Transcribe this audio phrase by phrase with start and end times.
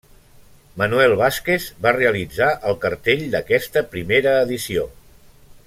[0.81, 4.89] Manuel Vázquez va realitzar el cartell d'aquesta primera edició.